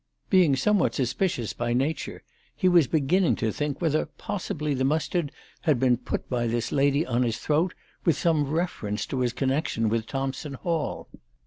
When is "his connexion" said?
9.19-9.89